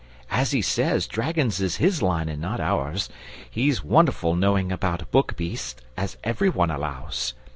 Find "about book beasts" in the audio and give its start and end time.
4.71-5.79